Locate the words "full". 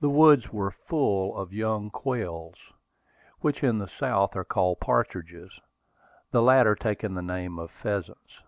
0.70-1.36